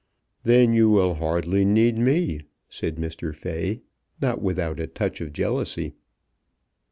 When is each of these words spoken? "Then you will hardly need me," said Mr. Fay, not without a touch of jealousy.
"Then 0.41 0.73
you 0.73 0.89
will 0.89 1.13
hardly 1.13 1.63
need 1.63 1.95
me," 1.95 2.41
said 2.67 2.95
Mr. 2.95 3.35
Fay, 3.35 3.81
not 4.19 4.41
without 4.41 4.79
a 4.79 4.87
touch 4.87 5.21
of 5.21 5.31
jealousy. 5.31 5.93